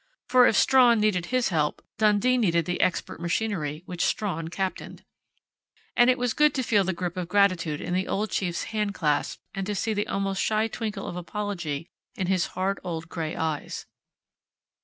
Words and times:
For 0.27 0.47
if 0.47 0.55
Strawn 0.55 0.99
needed 0.99 1.27
his 1.27 1.49
help, 1.49 1.85
Dundee 1.99 2.35
needed 2.35 2.65
the 2.65 2.81
expert 2.81 3.21
machinery 3.21 3.83
which 3.85 4.03
Strawn 4.03 4.47
captained. 4.47 5.05
And 5.95 6.09
it 6.09 6.17
was 6.17 6.33
good 6.33 6.55
to 6.55 6.63
feel 6.63 6.83
the 6.83 6.91
grip 6.91 7.17
of 7.17 7.27
gratitude 7.27 7.79
in 7.79 7.93
the 7.93 8.07
old 8.07 8.31
chief's 8.31 8.71
handclasp 8.73 9.37
and 9.53 9.63
to 9.67 9.75
see 9.75 9.93
the 9.93 10.07
almost 10.07 10.41
shy 10.41 10.67
twinkle 10.67 11.05
of 11.07 11.15
apology 11.15 11.87
in 12.15 12.25
his 12.25 12.47
hard 12.57 12.79
old 12.83 13.09
grey 13.09 13.35
eyes.... 13.35 13.85